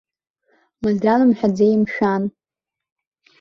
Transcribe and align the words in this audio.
Мазран 0.81 1.19
умҳәаӡеи, 1.25 1.75
мшәан? 1.81 2.23